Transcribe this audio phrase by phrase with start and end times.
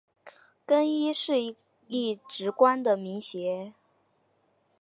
[0.65, 1.39] 更衣是
[1.85, 3.75] 一个职官的名衔。